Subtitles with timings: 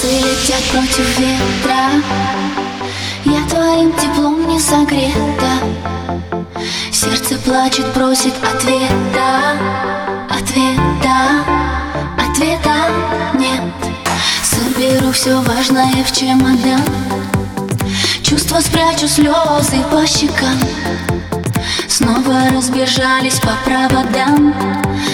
[0.00, 1.90] Волосы летят против ветра
[3.24, 5.60] Я твоим теплом не согрета.
[6.92, 9.56] Сердце плачет, просит ответа
[10.28, 11.44] Ответа,
[12.18, 12.74] ответа
[13.34, 13.62] нет.
[14.42, 16.82] Соберу все важное в чемодан
[18.22, 20.58] Чувства спрячу слезы по щекам.
[21.88, 24.54] Снова разбежались по проводам.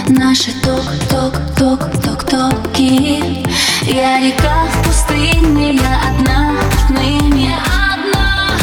[0.08, 3.46] Наши ток-ток-ток-ток-токи
[3.88, 8.58] Я река в пустыне, я одна отныне одна.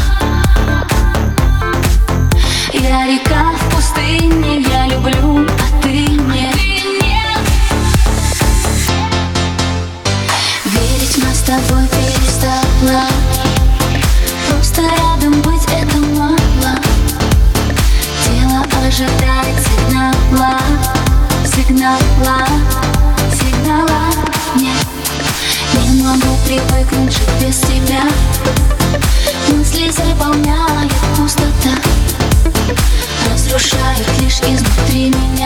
[2.74, 6.58] Я река в пустыне, я люблю, а ты нет
[10.66, 13.08] Верить мы с тобой перестала.
[14.50, 16.78] Просто рядом быть это мало.
[18.26, 20.60] Тело ожидает Сигнала,
[21.46, 22.93] сигнала
[34.93, 35.42] изнутри меня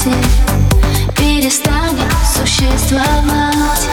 [0.00, 0.16] свете
[1.16, 3.88] Перестанет существовать.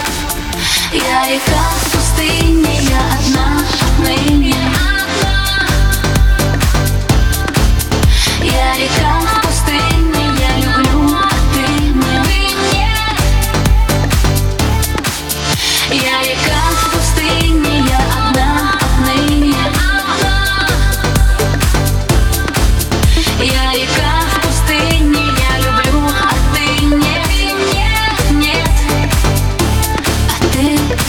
[0.93, 1.86] Я река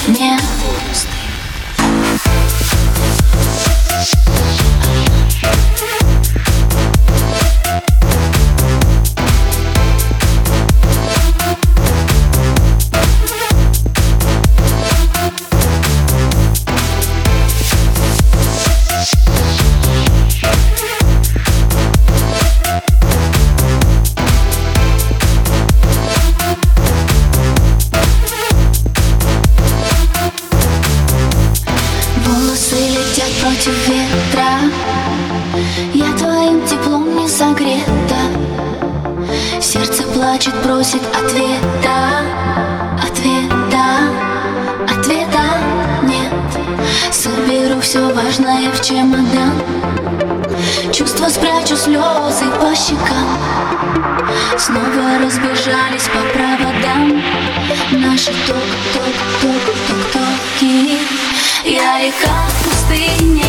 [0.04, 0.43] ты нет
[37.38, 38.21] согрета.
[39.60, 42.25] Сердце плачет, просит ответа.
[43.00, 44.10] Ответа,
[44.89, 45.45] ответа
[46.03, 46.33] нет.
[47.12, 49.53] Соберу все важное в чемодан.
[50.92, 53.39] Чувства спрячу слезы по щекам.
[54.59, 57.22] Снова разбежались по проводам.
[57.92, 60.98] Наши ток-ток-ток-ток-токи
[61.65, 63.48] Я река в пустыне